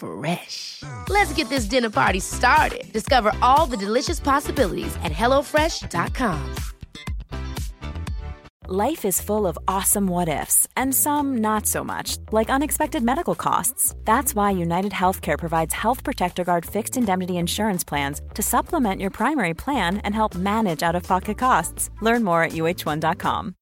Fresh. 0.00 0.82
Let's 1.08 1.32
get 1.32 1.48
this 1.48 1.66
dinner 1.66 1.90
party 1.90 2.20
started. 2.20 2.92
Discover 2.92 3.32
all 3.40 3.66
the 3.66 3.76
delicious 3.76 4.18
possibilities 4.20 4.96
at 5.04 5.12
hellofresh.com. 5.12 6.54
Life 8.72 9.04
is 9.04 9.20
full 9.20 9.48
of 9.48 9.58
awesome 9.66 10.06
what 10.06 10.28
ifs, 10.28 10.68
and 10.76 10.94
some 10.94 11.38
not 11.38 11.66
so 11.66 11.82
much, 11.82 12.18
like 12.30 12.48
unexpected 12.50 13.02
medical 13.02 13.34
costs. 13.34 13.96
That's 14.04 14.32
why 14.32 14.52
United 14.52 14.92
Healthcare 14.92 15.36
provides 15.36 15.74
Health 15.74 16.04
Protector 16.04 16.44
Guard 16.44 16.64
fixed 16.64 16.96
indemnity 16.96 17.36
insurance 17.36 17.82
plans 17.82 18.20
to 18.34 18.42
supplement 18.42 19.00
your 19.00 19.10
primary 19.10 19.54
plan 19.54 19.96
and 20.04 20.14
help 20.14 20.36
manage 20.36 20.84
out 20.84 20.94
of 20.94 21.02
pocket 21.02 21.36
costs. 21.36 21.90
Learn 22.00 22.22
more 22.22 22.44
at 22.44 22.52
uh1.com. 22.52 23.56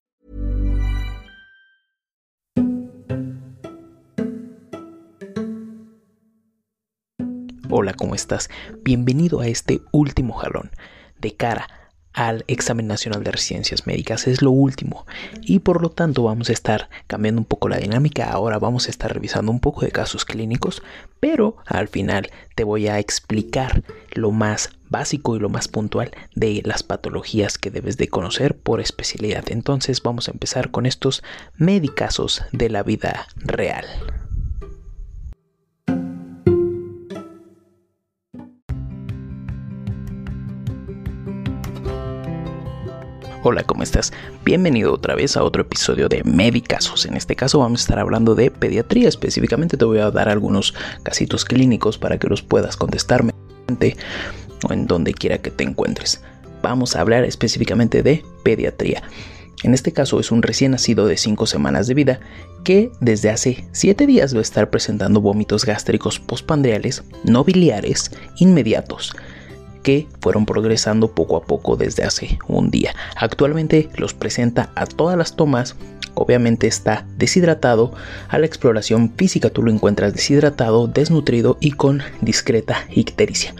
Hola, 7.70 7.92
¿cómo 7.92 8.14
estás? 8.14 8.48
Bienvenido 8.82 9.40
a 9.40 9.46
este 9.46 9.82
último 9.92 10.32
jalón 10.32 10.70
de 11.20 11.36
cara 11.36 11.68
al 12.14 12.42
examen 12.48 12.86
nacional 12.86 13.22
de 13.22 13.30
residencias 13.30 13.86
médicas. 13.86 14.26
Es 14.26 14.40
lo 14.40 14.52
último 14.52 15.06
y 15.42 15.58
por 15.58 15.82
lo 15.82 15.90
tanto 15.90 16.22
vamos 16.22 16.48
a 16.48 16.54
estar 16.54 16.88
cambiando 17.06 17.42
un 17.42 17.44
poco 17.44 17.68
la 17.68 17.76
dinámica. 17.76 18.32
Ahora 18.32 18.58
vamos 18.58 18.86
a 18.86 18.90
estar 18.90 19.12
revisando 19.12 19.52
un 19.52 19.60
poco 19.60 19.82
de 19.82 19.90
casos 19.90 20.24
clínicos, 20.24 20.82
pero 21.20 21.58
al 21.66 21.88
final 21.88 22.30
te 22.54 22.64
voy 22.64 22.88
a 22.88 22.98
explicar 22.98 23.82
lo 24.12 24.30
más 24.30 24.70
básico 24.88 25.36
y 25.36 25.38
lo 25.38 25.50
más 25.50 25.68
puntual 25.68 26.12
de 26.34 26.62
las 26.64 26.82
patologías 26.82 27.58
que 27.58 27.70
debes 27.70 27.98
de 27.98 28.08
conocer 28.08 28.56
por 28.56 28.80
especialidad. 28.80 29.44
Entonces 29.48 30.02
vamos 30.02 30.28
a 30.28 30.32
empezar 30.32 30.70
con 30.70 30.86
estos 30.86 31.22
medicazos 31.58 32.44
de 32.50 32.70
la 32.70 32.82
vida 32.82 33.26
real. 33.36 33.84
Hola, 43.50 43.62
¿cómo 43.62 43.82
estás? 43.82 44.12
Bienvenido 44.44 44.92
otra 44.92 45.14
vez 45.14 45.34
a 45.38 45.42
otro 45.42 45.62
episodio 45.62 46.10
de 46.10 46.22
Medicazos. 46.22 47.06
En 47.06 47.16
este 47.16 47.34
caso 47.34 47.60
vamos 47.60 47.80
a 47.80 47.84
estar 47.84 47.98
hablando 47.98 48.34
de 48.34 48.50
pediatría. 48.50 49.08
Específicamente 49.08 49.78
te 49.78 49.86
voy 49.86 50.00
a 50.00 50.10
dar 50.10 50.28
algunos 50.28 50.74
casitos 51.02 51.46
clínicos 51.46 51.96
para 51.96 52.18
que 52.18 52.28
los 52.28 52.42
puedas 52.42 52.76
contestarme 52.76 53.32
o 54.68 54.72
en 54.74 54.86
donde 54.86 55.14
quiera 55.14 55.38
que 55.38 55.50
te 55.50 55.64
encuentres. 55.64 56.20
Vamos 56.62 56.94
a 56.94 57.00
hablar 57.00 57.24
específicamente 57.24 58.02
de 58.02 58.22
pediatría. 58.42 59.02
En 59.64 59.72
este 59.72 59.92
caso 59.92 60.20
es 60.20 60.30
un 60.30 60.42
recién 60.42 60.72
nacido 60.72 61.06
de 61.06 61.16
5 61.16 61.46
semanas 61.46 61.86
de 61.86 61.94
vida 61.94 62.20
que 62.64 62.92
desde 63.00 63.30
hace 63.30 63.66
7 63.72 64.06
días 64.06 64.34
va 64.34 64.40
a 64.40 64.42
estar 64.42 64.68
presentando 64.68 65.22
vómitos 65.22 65.64
gástricos 65.64 66.20
postpandreales 66.20 67.02
no 67.24 67.44
biliares 67.44 68.10
inmediatos 68.36 69.14
que 69.88 70.06
fueron 70.20 70.44
progresando 70.44 71.12
poco 71.12 71.38
a 71.38 71.44
poco 71.44 71.74
desde 71.74 72.04
hace 72.04 72.38
un 72.46 72.70
día. 72.70 72.94
Actualmente 73.16 73.88
los 73.96 74.12
presenta 74.12 74.68
a 74.74 74.84
todas 74.84 75.16
las 75.16 75.34
tomas. 75.34 75.76
Obviamente 76.12 76.66
está 76.66 77.06
deshidratado. 77.16 77.94
A 78.28 78.38
la 78.38 78.44
exploración 78.44 79.14
física 79.16 79.48
tú 79.48 79.62
lo 79.62 79.70
encuentras 79.70 80.12
deshidratado, 80.12 80.88
desnutrido 80.88 81.56
y 81.58 81.70
con 81.70 82.02
discreta 82.20 82.86
ictericia. 82.90 83.54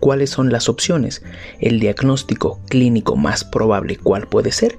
¿Cuáles 0.00 0.30
son 0.30 0.50
las 0.50 0.70
opciones? 0.70 1.22
El 1.60 1.80
diagnóstico 1.80 2.60
clínico 2.70 3.16
más 3.16 3.44
probable, 3.44 3.98
¿cuál 3.98 4.26
puede 4.26 4.52
ser? 4.52 4.78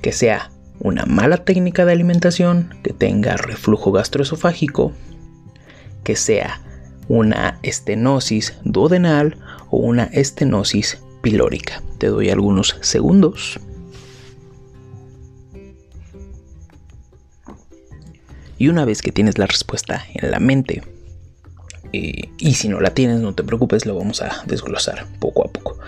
Que 0.00 0.12
sea 0.12 0.52
una 0.78 1.04
mala 1.04 1.44
técnica 1.44 1.84
de 1.84 1.92
alimentación, 1.92 2.76
que 2.82 2.94
tenga 2.94 3.36
reflujo 3.36 3.92
gastroesofágico, 3.92 4.92
que 6.02 6.16
sea 6.16 6.62
una 7.08 7.58
estenosis 7.62 8.54
duodenal 8.64 9.36
o 9.70 9.78
una 9.78 10.04
estenosis 10.04 10.98
pilórica. 11.22 11.82
Te 11.98 12.08
doy 12.08 12.30
algunos 12.30 12.76
segundos. 12.80 13.58
Y 18.58 18.68
una 18.68 18.84
vez 18.84 19.00
que 19.00 19.12
tienes 19.12 19.38
la 19.38 19.46
respuesta 19.46 20.04
en 20.14 20.30
la 20.30 20.38
mente, 20.38 20.82
eh, 21.92 22.28
y 22.38 22.54
si 22.54 22.68
no 22.68 22.80
la 22.80 22.92
tienes, 22.92 23.20
no 23.20 23.34
te 23.34 23.42
preocupes, 23.42 23.86
lo 23.86 23.96
vamos 23.96 24.20
a 24.20 24.42
desglosar 24.46 25.06
poco 25.18 25.46
a 25.46 25.50
poco. 25.50 25.78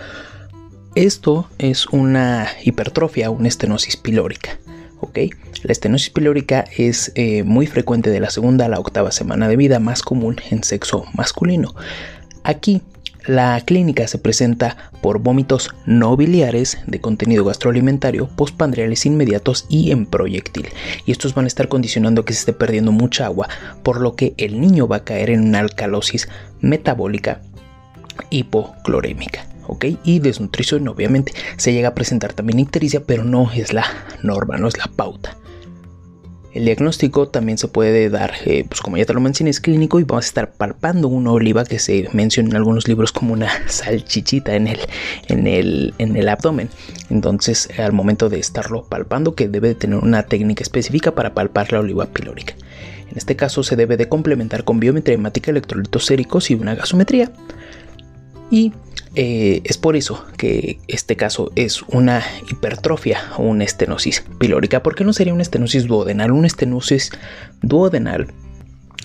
Esto 0.95 1.49
es 1.59 1.87
una 1.87 2.47
hipertrofia, 2.63 3.29
una 3.29 3.47
estenosis 3.47 3.97
pilórica. 3.97 4.57
La 5.63 5.71
estenosis 5.71 6.09
pilórica 6.09 6.65
es 6.77 7.11
eh, 7.15 7.43
muy 7.43 7.67
frecuente 7.67 8.09
de 8.09 8.19
la 8.19 8.29
segunda 8.29 8.65
a 8.65 8.69
la 8.69 8.79
octava 8.79 9.11
semana 9.11 9.47
de 9.47 9.57
vida, 9.57 9.79
más 9.79 10.01
común 10.01 10.37
en 10.49 10.63
sexo 10.63 11.05
masculino. 11.13 11.75
Aquí 12.43 12.81
la 13.25 13.59
clínica 13.61 14.07
se 14.07 14.17
presenta 14.17 14.91
por 15.01 15.19
vómitos 15.19 15.73
no 15.85 16.15
biliares 16.17 16.79
de 16.87 16.99
contenido 16.99 17.45
gastroalimentario, 17.45 18.27
postpandreales 18.27 19.05
inmediatos 19.05 19.65
y 19.69 19.91
en 19.91 20.05
proyectil. 20.05 20.69
Y 21.05 21.11
estos 21.11 21.33
van 21.33 21.45
a 21.45 21.47
estar 21.47 21.67
condicionando 21.67 22.25
que 22.25 22.33
se 22.33 22.39
esté 22.39 22.53
perdiendo 22.53 22.91
mucha 22.91 23.25
agua, 23.25 23.47
por 23.83 24.01
lo 24.01 24.15
que 24.15 24.33
el 24.37 24.59
niño 24.59 24.87
va 24.87 24.97
a 24.97 25.03
caer 25.03 25.29
en 25.29 25.41
una 25.41 25.59
alcalosis 25.59 26.27
metabólica 26.61 27.41
hipoclorémica. 28.29 29.45
¿ok? 29.67 29.85
Y 30.03 30.19
desnutrición 30.19 30.87
obviamente 30.87 31.33
se 31.57 31.73
llega 31.73 31.89
a 31.89 31.95
presentar 31.95 32.33
también 32.33 32.59
ictericia, 32.59 33.03
pero 33.05 33.23
no 33.23 33.51
es 33.51 33.73
la 33.73 33.85
norma, 34.21 34.57
no 34.57 34.67
es 34.67 34.77
la 34.77 34.87
pauta. 34.87 35.37
El 36.53 36.65
diagnóstico 36.65 37.27
también 37.29 37.57
se 37.57 37.67
puede 37.67 38.11
dar, 38.11 38.33
eh, 38.45 38.63
pues 38.67 38.79
como 38.79 38.97
ya 38.97 39.05
te 39.05 39.13
lo 39.13 39.19
mencioné, 39.19 39.49
es 39.49 39.59
clínico 39.59 39.99
y 39.99 40.03
vamos 40.03 40.25
a 40.25 40.27
estar 40.27 40.51
palpando 40.51 41.07
una 41.07 41.31
oliva 41.31 41.65
que 41.65 41.79
se 41.79 42.07
menciona 42.13 42.49
en 42.49 42.55
algunos 42.57 42.87
libros 42.87 43.11
como 43.11 43.33
una 43.33 43.49
salchichita 43.67 44.55
en 44.55 44.67
el, 44.67 44.79
en 45.29 45.47
el, 45.47 45.95
en 45.97 46.15
el 46.15 46.29
abdomen. 46.29 46.69
Entonces, 47.09 47.69
al 47.79 47.91
momento 47.91 48.29
de 48.29 48.37
estarlo 48.37 48.83
palpando, 48.83 49.33
que 49.33 49.47
debe 49.47 49.69
de 49.69 49.75
tener 49.75 49.97
una 49.97 50.23
técnica 50.23 50.61
específica 50.61 51.15
para 51.15 51.33
palpar 51.33 51.71
la 51.71 51.79
oliva 51.79 52.05
pilórica. 52.05 52.53
En 53.09 53.17
este 53.17 53.35
caso, 53.35 53.63
se 53.63 53.75
debe 53.75 53.97
de 53.97 54.07
complementar 54.07 54.63
con 54.63 54.79
biometría 54.79 55.15
hemática, 55.15 55.49
electrolitos 55.49 56.05
séricos 56.05 56.51
y 56.51 56.55
una 56.55 56.75
gasometría. 56.75 57.31
Y 58.51 58.73
eh, 59.15 59.61
es 59.63 59.77
por 59.77 59.95
eso 59.95 60.25
que 60.37 60.79
este 60.87 61.15
caso 61.15 61.51
es 61.55 61.83
una 61.83 62.23
hipertrofia 62.49 63.19
o 63.37 63.43
una 63.43 63.63
estenosis 63.63 64.23
pilórica. 64.39 64.81
¿Por 64.81 64.95
qué 64.95 65.03
no 65.03 65.13
sería 65.13 65.33
una 65.33 65.43
estenosis 65.43 65.85
duodenal? 65.85 66.31
Una 66.31 66.47
estenosis 66.47 67.11
duodenal 67.61 68.27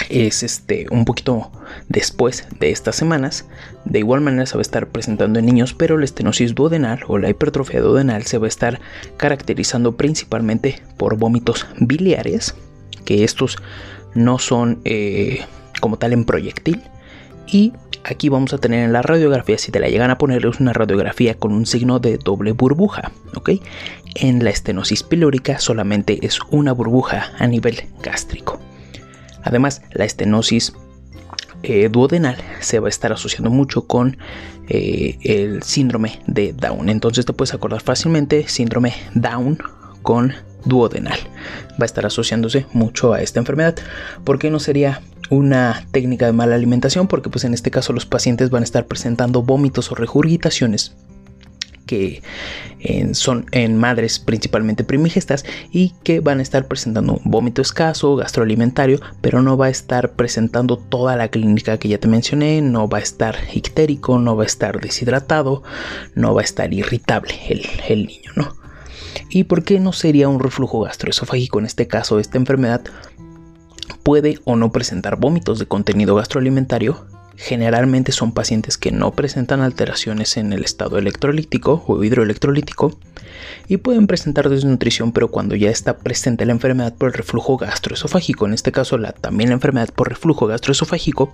es 0.09 0.43
este 0.43 0.87
un 0.91 1.05
poquito 1.05 1.51
después 1.89 2.47
de 2.59 2.71
estas 2.71 2.97
semanas. 2.97 3.45
De 3.85 3.99
igual 3.99 4.23
manera 4.23 4.47
se 4.47 4.55
va 4.55 4.61
a 4.61 4.63
estar 4.63 4.89
presentando 4.89 5.39
en 5.39 5.47
niños, 5.47 5.75
pero 5.75 5.99
la 5.99 6.07
estenosis 6.07 6.55
duodenal 6.55 7.01
o 7.07 7.19
la 7.19 7.29
hipertrofia 7.29 7.81
duodenal 7.81 8.25
se 8.25 8.39
va 8.39 8.47
a 8.47 8.49
estar 8.49 8.81
caracterizando 9.19 9.97
principalmente 9.97 10.83
por 10.97 11.19
vómitos 11.19 11.67
biliares, 11.81 12.55
que 13.05 13.25
estos 13.25 13.59
no 14.15 14.39
son 14.39 14.81
eh, 14.85 15.45
como 15.81 15.99
tal 15.99 16.15
en 16.15 16.25
proyectil 16.25 16.83
y 17.47 17.73
aquí 18.09 18.29
vamos 18.29 18.53
a 18.53 18.59
tener 18.59 18.85
en 18.85 18.93
la 18.93 19.03
radiografía, 19.03 19.59
si 19.59 19.71
te 19.71 19.81
la 19.81 19.89
llegan 19.89 20.11
a 20.11 20.19
poner, 20.19 20.45
es 20.47 20.61
una 20.61 20.73
radiografía 20.73 21.35
con 21.35 21.53
un 21.53 21.67
signo 21.67 21.99
de 21.99 22.19
doble 22.19 22.53
burbuja, 22.53 23.13
¿ok? 23.35 23.51
En 24.15 24.43
la 24.43 24.51
estenosis 24.51 25.03
pilórica 25.03 25.59
solamente 25.59 26.19
es 26.23 26.41
una 26.51 26.73
burbuja 26.73 27.33
a 27.39 27.47
nivel 27.47 27.83
gástrico. 28.03 28.61
Además, 29.43 29.83
la 29.93 30.05
estenosis 30.05 30.73
eh, 31.63 31.89
duodenal 31.89 32.37
se 32.61 32.79
va 32.79 32.87
a 32.87 32.91
estar 32.91 33.13
asociando 33.13 33.51
mucho 33.51 33.87
con 33.87 34.17
eh, 34.69 35.19
el 35.23 35.63
síndrome 35.63 36.21
de 36.27 36.53
Down. 36.53 36.89
Entonces 36.89 37.27
te 37.27 37.33
puedes 37.33 37.55
acordar 37.55 37.81
fácilmente 37.81 38.49
síndrome 38.49 38.95
Down 39.15 39.59
con 40.03 40.35
duodenal. 40.65 41.19
Va 41.73 41.83
a 41.83 41.87
estar 41.87 42.07
asociándose 42.07 42.67
mucho 42.73 43.13
a 43.13 43.23
esta 43.23 43.41
enfermedad. 43.41 43.77
¿Por 44.25 44.39
qué 44.39 44.51
no 44.51 44.61
sería 44.61 45.01
una 45.31 45.87
técnica 45.93 46.27
de 46.27 46.33
mala 46.33 46.55
alimentación? 46.55 47.09
Porque 47.09 47.31
pues 47.31 47.45
en 47.45 47.55
este 47.55 47.71
caso 47.71 47.93
los 47.93 48.07
pacientes 48.07 48.51
van 48.51 48.63
a 48.63 48.65
estar 48.65 48.87
presentando 48.87 49.43
vómitos 49.43 49.91
o 49.93 49.95
regurgitaciones 49.95 50.95
que 51.89 52.23
son 53.13 53.47
en 53.51 53.77
madres 53.77 54.21
principalmente 54.21 54.85
primigestas 54.85 55.45
y 55.73 55.95
que 56.05 56.21
van 56.21 56.39
a 56.39 56.43
estar 56.43 56.69
presentando 56.69 57.15
un 57.15 57.31
vómito 57.31 57.61
escaso, 57.61 58.15
gastroalimentario, 58.15 59.01
pero 59.21 59.43
no 59.43 59.57
va 59.57 59.67
a 59.67 59.71
estar 59.71 60.13
presentando 60.13 60.77
toda 60.77 61.17
la 61.17 61.29
clínica 61.29 61.79
que 61.79 61.89
ya 61.89 61.99
te 61.99 62.07
mencioné, 62.07 62.61
no 62.61 62.89
va 62.89 62.99
a 62.99 63.01
estar 63.01 63.37
ictérico, 63.53 64.21
no 64.21 64.37
va 64.37 64.45
a 64.45 64.47
estar 64.47 64.81
deshidratado, 64.81 65.65
no 66.15 66.35
va 66.35 66.43
a 66.43 66.45
estar 66.45 66.73
irritable 66.73 67.35
el, 67.49 67.67
el 67.89 68.07
niño, 68.07 68.33
¿no? 68.37 68.57
¿Y 69.31 69.45
por 69.45 69.65
qué 69.65 69.81
no 69.81 69.93
sería 69.93 70.29
un 70.29 70.39
reflujo 70.39 70.81
gastroesofágico 70.81 71.59
en 71.59 71.67
este 71.67 71.89
caso? 71.89 72.21
Esta 72.21 72.39
enfermedad 72.39 72.83
puede 74.03 74.39
o 74.45 74.57
no 74.57 74.73
presentar 74.73 75.17
vómitos 75.17 75.59
de 75.59 75.67
contenido 75.67 76.15
gastroalimentario 76.15 77.07
generalmente 77.39 78.11
son 78.11 78.33
pacientes 78.33 78.77
que 78.77 78.91
no 78.91 79.13
presentan 79.13 79.61
alteraciones 79.61 80.37
en 80.37 80.53
el 80.53 80.65
estado 80.65 80.99
electrolítico 80.99 81.85
o 81.87 82.03
hidroelectrolítico 82.03 82.99
y 83.69 83.77
pueden 83.77 84.09
presentar 84.09 84.49
desnutrición, 84.49 85.13
pero 85.13 85.29
cuando 85.29 85.55
ya 85.55 85.71
está 85.71 85.99
presente 85.99 86.45
la 86.47 86.53
enfermedad 86.53 86.95
por 86.95 87.09
el 87.09 87.15
reflujo 87.15 87.57
gastroesofágico, 87.57 88.47
en 88.47 88.55
este 88.55 88.73
caso 88.73 88.99
la, 88.99 89.13
también 89.13 89.51
la 89.51 89.55
enfermedad 89.55 89.91
por 89.95 90.09
reflujo 90.09 90.49
gastroesofágico, 90.49 91.33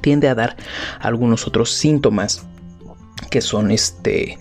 tiende 0.00 0.28
a 0.28 0.34
dar 0.34 0.56
algunos 0.98 1.46
otros 1.46 1.74
síntomas 1.74 2.46
que 3.30 3.42
son 3.42 3.70
este 3.70 4.38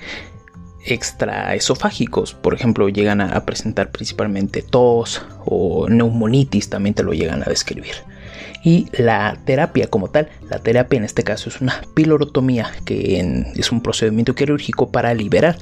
extraesofágicos, 0.87 2.33
por 2.33 2.53
ejemplo, 2.53 2.89
llegan 2.89 3.21
a 3.21 3.45
presentar 3.45 3.91
principalmente 3.91 4.61
tos 4.61 5.21
o 5.45 5.87
neumonitis, 5.89 6.69
también 6.69 6.95
te 6.95 7.03
lo 7.03 7.13
llegan 7.13 7.43
a 7.43 7.45
describir 7.45 7.95
y 8.67 8.87
la 8.91 9.37
terapia 9.45 9.87
como 9.87 10.09
tal, 10.09 10.27
la 10.49 10.59
terapia 10.59 10.97
en 10.97 11.05
este 11.05 11.23
caso 11.23 11.47
es 11.47 11.61
una 11.61 11.81
pilorotomía 11.93 12.69
que 12.83 13.19
es 13.55 13.71
un 13.71 13.81
procedimiento 13.81 14.35
quirúrgico 14.35 14.91
para 14.91 15.13
liberar 15.13 15.57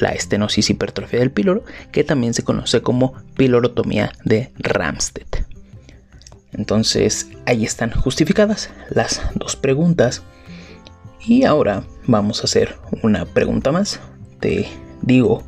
la 0.00 0.10
estenosis 0.10 0.70
hipertrofia 0.70 1.18
del 1.18 1.32
píloro 1.32 1.64
que 1.90 2.04
también 2.04 2.32
se 2.32 2.44
conoce 2.44 2.80
como 2.80 3.14
pilorotomía 3.36 4.12
de 4.24 4.52
Ramstead. 4.56 5.26
Entonces 6.52 7.28
ahí 7.46 7.64
están 7.64 7.90
justificadas 7.90 8.70
las 8.88 9.20
dos 9.34 9.56
preguntas 9.56 10.22
y 11.26 11.42
ahora 11.42 11.82
vamos 12.06 12.40
a 12.40 12.44
hacer 12.44 12.76
una 13.02 13.24
pregunta 13.24 13.72
más. 13.72 13.98
Digo 15.02 15.42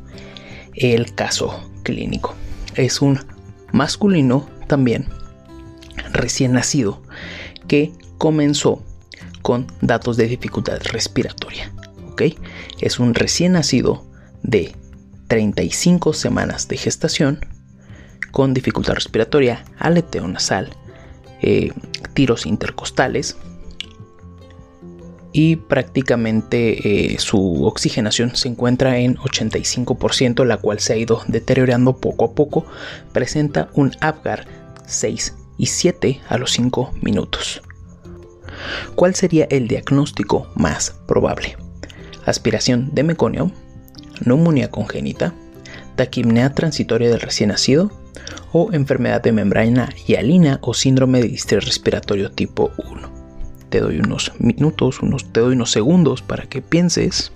el 0.73 1.13
caso 1.15 1.69
clínico. 1.83 2.35
Es 2.75 3.01
un 3.01 3.19
masculino 3.71 4.47
también 4.67 5.07
recién 6.11 6.53
nacido 6.53 7.01
que 7.67 7.91
comenzó 8.17 8.83
con 9.41 9.67
datos 9.81 10.17
de 10.17 10.27
dificultad 10.27 10.79
respiratoria. 10.83 11.71
Es 12.79 12.99
un 12.99 13.13
recién 13.13 13.53
nacido 13.53 14.03
de 14.41 14.75
35 15.27 16.13
semanas 16.13 16.67
de 16.67 16.77
gestación 16.77 17.45
con 18.31 18.53
dificultad 18.53 18.95
respiratoria, 18.95 19.63
aleteo 19.77 20.27
nasal, 20.27 20.69
eh, 21.41 21.71
tiros 22.13 22.45
intercostales 22.45 23.37
y 25.37 25.55
prácticamente 25.55 27.13
eh, 27.13 27.19
su 27.19 27.63
oxigenación 27.63 28.35
se 28.35 28.47
encuentra 28.47 28.97
en 28.97 29.17
85%, 29.17 30.43
la 30.45 30.57
cual 30.57 30.79
se 30.79 30.93
ha 30.93 30.97
ido 30.97 31.21
deteriorando 31.27 31.97
poco 31.97 32.25
a 32.25 32.31
poco. 32.31 32.65
Presenta 33.13 33.69
un 33.75 33.91
Apgar 34.01 34.47
6 34.87 35.35
y 35.59 35.67
7 35.67 36.21
a 36.27 36.39
los 36.39 36.53
5 36.53 36.91
minutos. 37.03 37.61
¿Cuál 38.95 39.13
sería 39.13 39.45
el 39.51 39.67
diagnóstico 39.67 40.47
más 40.55 40.95
probable? 41.07 41.55
Aspiración 42.25 42.89
de 42.95 43.03
meconio, 43.03 43.51
neumonía 44.25 44.71
congénita, 44.71 45.35
taquimnea 45.97 46.55
transitoria 46.55 47.11
del 47.11 47.21
recién 47.21 47.49
nacido 47.49 47.91
o 48.53 48.73
enfermedad 48.73 49.21
de 49.21 49.33
membrana 49.33 49.89
hialina 50.07 50.57
o 50.63 50.73
síndrome 50.73 51.21
de 51.21 51.27
distrés 51.27 51.63
respiratorio 51.63 52.31
tipo 52.31 52.71
1. 52.91 53.16
Te 53.69 53.81
doy 53.81 53.99
unos 53.99 54.31
minutos, 54.39 55.01
unos, 55.01 55.31
te 55.31 55.39
doy 55.39 55.53
unos 55.53 55.71
segundos 55.71 56.21
para 56.21 56.43
que 56.43 56.61
pienses. 56.61 57.31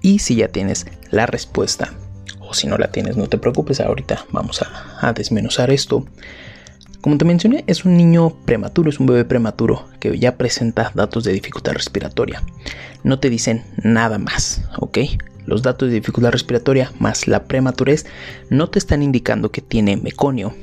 Y 0.00 0.18
si 0.18 0.36
ya 0.36 0.48
tienes 0.48 0.86
la 1.10 1.26
respuesta, 1.26 1.92
si 2.54 2.66
no 2.66 2.78
la 2.78 2.90
tienes, 2.90 3.16
no 3.16 3.28
te 3.28 3.38
preocupes, 3.38 3.80
ahorita 3.80 4.26
vamos 4.30 4.60
a, 4.62 5.12
desmenuzar 5.12 5.70
esto. 5.70 6.04
Como 7.00 7.18
te 7.18 7.24
mencioné, 7.24 7.64
es 7.66 7.84
un 7.84 7.96
niño 7.96 8.36
prematuro, 8.44 8.88
es 8.88 9.00
un 9.00 9.06
bebé 9.06 9.24
prematuro 9.24 9.88
que 9.98 10.16
ya 10.18 10.36
presenta 10.36 10.92
datos 10.94 11.24
de 11.24 11.32
dificultad 11.32 11.72
respiratoria. 11.72 12.42
No 13.02 13.18
te 13.18 13.30
dicen 13.30 13.64
nada 13.82 14.18
más, 14.18 14.62
¿ok? 14.78 14.98
Los 15.44 15.62
datos 15.62 15.88
de 15.88 15.96
dificultad 15.96 16.30
respiratoria 16.30 16.92
más 17.00 17.26
la 17.26 17.44
prematurez 17.44 18.06
no 18.48 18.70
te 18.70 18.78
están 18.78 19.02
indicando 19.02 19.50
que 19.50 19.60
tiene 19.60 19.96
meconio, 19.96 20.54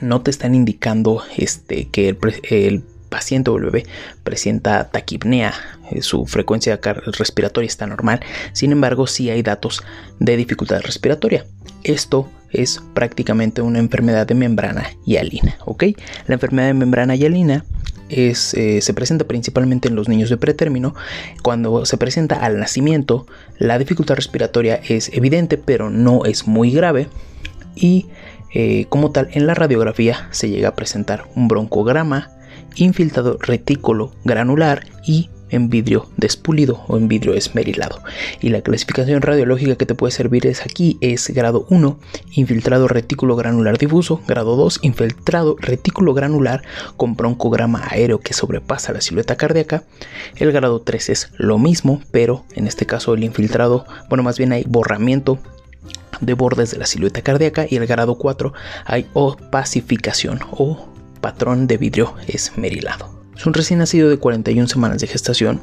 no 0.00 0.22
te 0.22 0.30
están 0.30 0.54
indicando 0.54 1.22
este, 1.36 1.88
que 1.88 2.08
el, 2.08 2.82
paciente 3.08 3.50
o 3.50 3.58
el 3.58 3.64
bebé 3.64 3.86
presenta 4.24 4.90
taquipnea, 4.90 5.54
eh, 5.92 6.02
su 6.02 6.26
frecuencia 6.26 6.80
respiratoria 7.16 7.68
está 7.68 7.86
normal, 7.86 8.20
sin 8.52 8.72
embargo 8.72 9.06
si 9.06 9.30
hay 9.30 9.42
datos 9.42 9.84
de 10.18 10.36
dificultad 10.36 10.80
respiratoria. 10.80 11.46
Esto 11.84 12.28
es 12.50 12.82
prácticamente 12.92 13.62
una 13.62 13.78
enfermedad 13.78 14.26
de 14.26 14.34
membrana 14.34 14.90
hialina, 15.04 15.56
¿ok? 15.64 15.84
La 16.26 16.34
enfermedad 16.34 16.68
de 16.68 16.74
membrana 16.74 17.14
hialina 17.14 17.64
es, 18.08 18.54
eh, 18.54 18.80
se 18.80 18.94
presenta 18.94 19.26
principalmente 19.26 19.88
en 19.88 19.96
los 19.96 20.08
niños 20.08 20.30
de 20.30 20.36
pretérmino. 20.36 20.94
Cuando 21.42 21.84
se 21.86 21.96
presenta 21.96 22.36
al 22.36 22.58
nacimiento, 22.58 23.26
la 23.58 23.78
dificultad 23.78 24.16
respiratoria 24.16 24.80
es 24.88 25.10
evidente, 25.12 25.58
pero 25.58 25.90
no 25.90 26.24
es 26.24 26.46
muy 26.46 26.70
grave. 26.70 27.08
Y 27.74 28.06
eh, 28.54 28.86
como 28.88 29.10
tal, 29.10 29.28
en 29.32 29.46
la 29.46 29.54
radiografía 29.54 30.28
se 30.30 30.48
llega 30.48 30.70
a 30.70 30.74
presentar 30.74 31.24
un 31.34 31.48
broncograma, 31.48 32.30
infiltrado 32.76 33.36
retículo 33.40 34.12
granular 34.24 34.86
y 35.04 35.28
en 35.50 35.70
vidrio 35.70 36.08
despulido 36.16 36.84
o 36.88 36.96
en 36.96 37.08
vidrio 37.08 37.34
esmerilado. 37.34 38.02
Y 38.40 38.50
la 38.50 38.62
clasificación 38.62 39.22
radiológica 39.22 39.76
que 39.76 39.86
te 39.86 39.94
puede 39.94 40.12
servir 40.12 40.46
es 40.46 40.62
aquí 40.62 40.98
es 41.00 41.28
grado 41.30 41.66
1, 41.70 41.98
infiltrado 42.32 42.88
retículo 42.88 43.36
granular 43.36 43.78
difuso, 43.78 44.20
grado 44.26 44.56
2, 44.56 44.80
infiltrado 44.82 45.56
retículo 45.58 46.14
granular 46.14 46.62
con 46.96 47.16
broncograma 47.16 47.86
aéreo 47.88 48.20
que 48.20 48.34
sobrepasa 48.34 48.92
la 48.92 49.00
silueta 49.00 49.36
cardíaca. 49.36 49.84
El 50.36 50.52
grado 50.52 50.80
3 50.80 51.10
es 51.10 51.30
lo 51.36 51.58
mismo, 51.58 52.02
pero 52.10 52.44
en 52.54 52.66
este 52.66 52.86
caso 52.86 53.14
el 53.14 53.24
infiltrado, 53.24 53.86
bueno, 54.08 54.22
más 54.22 54.38
bien 54.38 54.52
hay 54.52 54.64
borramiento 54.66 55.38
de 56.20 56.34
bordes 56.34 56.70
de 56.70 56.78
la 56.78 56.86
silueta 56.86 57.22
cardíaca 57.22 57.66
y 57.68 57.76
el 57.76 57.86
grado 57.86 58.16
4 58.16 58.52
hay 58.84 59.06
opacificación 59.12 60.40
o 60.50 60.88
patrón 61.20 61.66
de 61.66 61.78
vidrio 61.78 62.14
esmerilado. 62.26 63.14
Es 63.36 63.46
un 63.46 63.54
recién 63.54 63.78
nacido 63.80 64.08
de 64.08 64.18
41 64.18 64.68
semanas 64.68 65.00
de 65.00 65.06
gestación. 65.06 65.62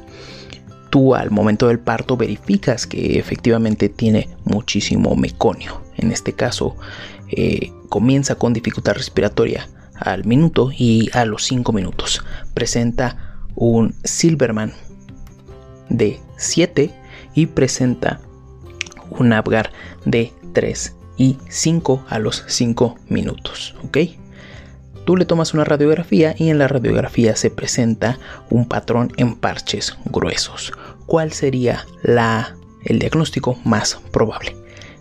Tú 0.89 1.15
al 1.15 1.31
momento 1.31 1.67
del 1.67 1.79
parto 1.79 2.17
verificas 2.17 2.85
que 2.85 3.17
efectivamente 3.17 3.87
tiene 3.87 4.29
muchísimo 4.43 5.15
meconio. 5.15 5.81
En 5.97 6.11
este 6.11 6.33
caso, 6.33 6.75
eh, 7.29 7.71
comienza 7.89 8.35
con 8.35 8.53
dificultad 8.53 8.93
respiratoria 8.93 9.69
al 9.95 10.25
minuto 10.25 10.71
y 10.75 11.09
a 11.13 11.25
los 11.25 11.45
5 11.45 11.71
minutos. 11.71 12.23
Presenta 12.53 13.37
un 13.55 13.95
Silverman 14.03 14.73
de 15.89 16.19
7 16.37 16.91
y 17.35 17.45
presenta 17.45 18.19
un 19.11 19.33
Apgar 19.33 19.71
de 20.05 20.33
3 20.53 20.95
y 21.17 21.37
5 21.49 22.05
a 22.09 22.19
los 22.19 22.43
5 22.47 22.95
minutos. 23.09 23.75
¿ok? 23.83 23.97
Tú 25.05 25.17
le 25.17 25.25
tomas 25.25 25.53
una 25.53 25.63
radiografía 25.63 26.35
y 26.37 26.49
en 26.49 26.57
la 26.57 26.67
radiografía 26.67 27.35
se 27.35 27.49
presenta 27.49 28.19
un 28.49 28.67
patrón 28.67 29.11
en 29.17 29.35
parches 29.35 29.97
gruesos. 30.05 30.71
¿Cuál 31.05 31.33
sería 31.33 31.85
la, 32.03 32.55
el 32.85 32.99
diagnóstico 32.99 33.57
más 33.63 33.99
probable? 34.11 34.55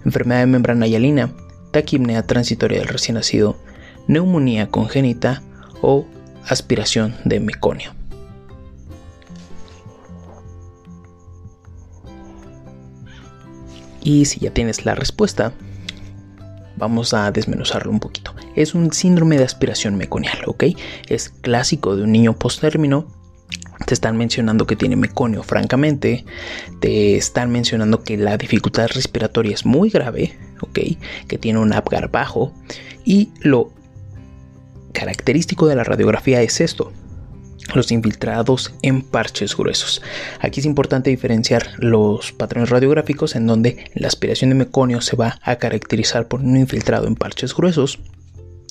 Enfermedad 0.04 0.40
de 0.40 0.47
membrana 0.47 0.87
hialina, 0.87 1.30
taquimnea 1.71 2.26
transitoria 2.26 2.78
del 2.78 2.88
recién 2.88 3.16
nacido, 3.16 3.57
neumonía 4.09 4.69
congénita 4.69 5.42
o 5.83 6.07
aspiración 6.49 7.14
de 7.25 7.40
meconio. 7.40 8.00
Y 14.02 14.25
si 14.25 14.40
ya 14.40 14.52
tienes 14.52 14.85
la 14.85 14.95
respuesta, 14.95 15.52
vamos 16.76 17.14
a 17.14 17.30
desmenuzarlo 17.30 17.90
un 17.90 18.00
poquito. 18.00 18.35
Es 18.57 18.75
un 18.75 18.92
síndrome 18.92 19.38
de 19.38 19.45
aspiración 19.45 19.97
meconial, 19.97 20.38
¿ok? 20.47 20.64
Es 21.09 21.28
clásico 21.28 21.97
de 21.97 22.04
un 22.04 22.12
niño 22.12 22.37
postérmino 22.37 23.07
te 23.87 23.95
están 23.95 24.16
mencionando 24.16 24.66
que 24.66 24.76
tiene 24.76 24.97
meconio, 24.97 25.42
francamente, 25.42 26.25
te 26.80 27.16
están 27.16 27.50
mencionando 27.50 28.02
que 28.02 28.16
la 28.16 28.37
dificultad 28.37 28.88
respiratoria 28.88 29.54
es 29.54 29.64
muy 29.64 29.90
grave, 29.90 30.38
¿ok? 30.61 30.78
Que 31.26 31.38
tiene 31.38 31.59
un 31.59 31.73
Apgar 31.73 32.11
bajo 32.11 32.52
y 33.04 33.30
lo 33.40 33.73
característico 34.92 35.66
de 35.66 35.76
la 35.76 35.85
radiografía 35.85 36.42
es 36.42 36.61
esto, 36.61 36.92
los 37.77 37.91
infiltrados 37.93 38.73
en 38.83 39.03
parches 39.03 39.57
gruesos. 39.57 40.03
Aquí 40.41 40.61
es 40.61 40.67
importante 40.67 41.11
diferenciar 41.11 41.71
los 41.79 42.33
patrones 42.33 42.71
radiográficos 42.71 43.37
en 43.37 43.47
donde 43.47 43.91
la 43.95 44.09
aspiración 44.09 44.50
de 44.50 44.57
meconio 44.57 45.00
se 45.00 45.17
va 45.17 45.39
a 45.43 45.57
caracterizar 45.57 46.29
por 46.29 46.41
un 46.41 46.57
infiltrado 46.57 47.07
en 47.07 47.17
parches 47.17 47.55
gruesos. 47.55 47.99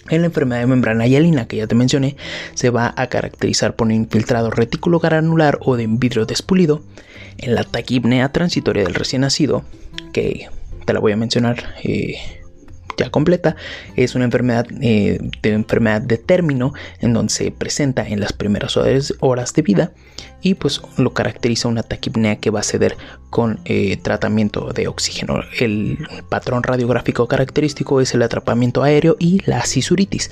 En 0.09 0.21
la 0.21 0.27
enfermedad 0.27 0.61
de 0.61 0.67
membrana 0.67 1.05
hialina 1.05 1.47
que 1.47 1.57
ya 1.57 1.67
te 1.67 1.75
mencioné, 1.75 2.15
se 2.55 2.71
va 2.71 2.93
a 2.97 3.07
caracterizar 3.07 3.75
por 3.75 3.87
un 3.87 3.93
infiltrado 3.93 4.49
retículo 4.49 4.99
granular 4.99 5.59
o 5.61 5.75
de 5.75 5.85
vidrio 5.87 6.25
despulido. 6.25 6.81
En 7.37 7.53
la 7.53 7.63
taquipnea 7.63 8.31
transitoria 8.31 8.83
del 8.83 8.95
recién 8.95 9.21
nacido, 9.21 9.63
que 10.11 10.47
te 10.85 10.93
la 10.93 10.99
voy 10.99 11.11
a 11.11 11.17
mencionar 11.17 11.75
eh, 11.83 12.15
ya 12.99 13.09
completa, 13.09 13.55
es 13.95 14.15
una 14.15 14.25
enfermedad 14.25 14.67
eh, 14.81 15.19
de 15.41 15.53
enfermedad 15.53 16.01
de 16.01 16.17
término 16.17 16.73
en 16.99 17.13
donde 17.13 17.33
se 17.33 17.51
presenta 17.51 18.07
en 18.07 18.19
las 18.19 18.33
primeras 18.33 18.77
horas 19.19 19.53
de 19.53 19.61
vida 19.61 19.91
y 20.41 20.55
pues 20.55 20.81
lo 20.97 21.13
caracteriza 21.13 21.67
una 21.67 21.83
taquipnea 21.83 22.37
que 22.37 22.49
va 22.49 22.59
a 22.59 22.63
ceder 22.63 22.97
con 23.29 23.59
eh, 23.65 23.97
tratamiento 23.97 24.71
de 24.73 24.87
oxígeno. 24.87 25.41
El 25.59 25.97
patrón 26.29 26.63
radiográfico 26.63 27.27
característico 27.27 28.01
es 28.01 28.13
el 28.13 28.21
atrapamiento 28.21 28.83
aéreo 28.83 29.15
y 29.19 29.41
la 29.45 29.65
cisuritis. 29.65 30.31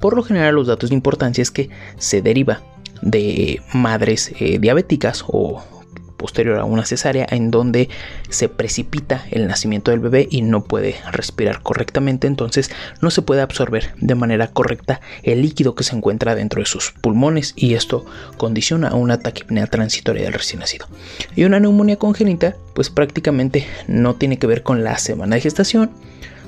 Por 0.00 0.16
lo 0.16 0.22
general 0.22 0.54
los 0.54 0.66
datos 0.66 0.90
de 0.90 0.96
importancia 0.96 1.42
es 1.42 1.50
que 1.50 1.70
se 1.98 2.22
deriva 2.22 2.62
de 3.02 3.60
madres 3.72 4.32
eh, 4.38 4.58
diabéticas 4.58 5.24
o 5.26 5.62
posterior 6.16 6.58
a 6.58 6.64
una 6.64 6.84
cesárea 6.84 7.26
en 7.30 7.50
donde 7.50 7.88
se 8.28 8.48
precipita 8.48 9.24
el 9.30 9.46
nacimiento 9.46 9.90
del 9.90 10.00
bebé 10.00 10.28
y 10.30 10.42
no 10.42 10.64
puede 10.64 10.96
respirar 11.10 11.62
correctamente, 11.62 12.26
entonces 12.26 12.70
no 13.00 13.10
se 13.10 13.22
puede 13.22 13.42
absorber 13.42 13.94
de 14.00 14.14
manera 14.14 14.48
correcta 14.48 15.00
el 15.22 15.42
líquido 15.42 15.74
que 15.74 15.84
se 15.84 15.96
encuentra 15.96 16.34
dentro 16.34 16.60
de 16.60 16.66
sus 16.66 16.92
pulmones 16.92 17.52
y 17.56 17.74
esto 17.74 18.04
condiciona 18.36 18.94
una 18.94 19.18
taquipnea 19.18 19.66
transitoria 19.66 20.24
del 20.24 20.32
recién 20.32 20.60
nacido. 20.60 20.86
Y 21.34 21.44
una 21.44 21.60
neumonía 21.60 21.96
congénita 21.96 22.56
pues 22.74 22.90
prácticamente 22.90 23.66
no 23.86 24.14
tiene 24.14 24.38
que 24.38 24.46
ver 24.46 24.62
con 24.62 24.84
la 24.84 24.98
semana 24.98 25.36
de 25.36 25.42
gestación, 25.42 25.90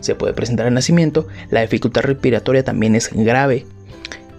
se 0.00 0.14
puede 0.14 0.34
presentar 0.34 0.66
al 0.66 0.74
nacimiento, 0.74 1.26
la 1.50 1.62
dificultad 1.62 2.02
respiratoria 2.02 2.64
también 2.64 2.94
es 2.94 3.10
grave 3.12 3.66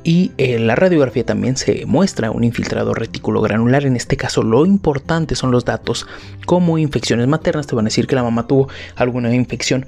y 0.03 0.31
en 0.37 0.67
la 0.67 0.75
radiografía 0.75 1.25
también 1.25 1.57
se 1.57 1.85
muestra 1.85 2.31
un 2.31 2.43
infiltrado 2.43 2.93
retículo 2.93 3.41
granular. 3.41 3.85
En 3.85 3.95
este 3.95 4.17
caso 4.17 4.43
lo 4.43 4.65
importante 4.65 5.35
son 5.35 5.51
los 5.51 5.65
datos 5.65 6.07
como 6.45 6.77
infecciones 6.77 7.27
maternas. 7.27 7.67
Te 7.67 7.75
van 7.75 7.85
a 7.85 7.89
decir 7.89 8.07
que 8.07 8.15
la 8.15 8.23
mamá 8.23 8.47
tuvo 8.47 8.69
alguna 8.95 9.33
infección 9.33 9.85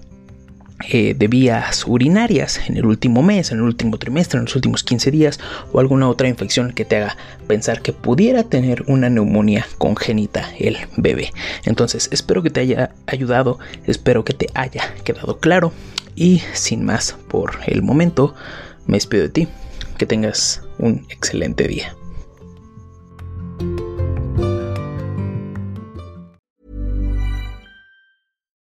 eh, 0.88 1.14
de 1.14 1.28
vías 1.28 1.84
urinarias 1.86 2.62
en 2.70 2.78
el 2.78 2.86
último 2.86 3.22
mes, 3.22 3.52
en 3.52 3.58
el 3.58 3.66
último 3.66 3.98
trimestre, 3.98 4.40
en 4.40 4.46
los 4.46 4.56
últimos 4.56 4.84
15 4.84 5.12
días 5.12 5.40
o 5.74 5.82
alguna 5.82 6.08
otra 6.08 6.30
infección 6.30 6.72
que 6.72 6.86
te 6.86 6.96
haga 6.96 7.18
pensar 7.48 7.82
que 7.82 7.92
pudiera 7.92 8.44
tener 8.44 8.84
una 8.88 9.10
neumonía 9.10 9.68
congénita 9.78 10.50
el 10.58 10.78
bebé. 10.96 11.34
Entonces 11.66 12.08
espero 12.14 12.44
que 12.44 12.50
te 12.50 12.62
haya 12.62 12.92
ayudado, 13.08 13.60
espero 13.88 14.24
que 14.24 14.34
te 14.34 14.48
haya 14.54 14.94
quedado 15.04 15.40
claro 15.40 15.74
y 16.16 16.42
sin 16.54 16.86
más 16.86 17.18
por 17.28 17.60
el 17.66 17.82
momento 17.82 18.34
me 18.88 18.98
despido 18.98 19.24
de 19.24 19.30
ti. 19.30 19.48
Que 20.00 20.06
tengas 20.06 20.64
un 20.78 21.06
excelente 21.10 21.68
día. 21.68 21.94